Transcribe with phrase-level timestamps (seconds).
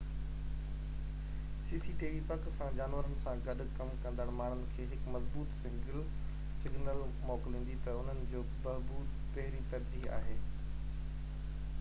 [1.65, 7.95] cctv پڪ سان جانورن سان گڏ ڪم ڪندڙ ماڻهن کي هڪ مضبوط سگنل موڪليندي تہ
[8.01, 10.41] انهن جي بهبود پهرين ترجيح آهي